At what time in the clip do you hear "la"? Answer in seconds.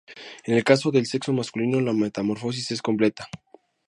1.79-1.93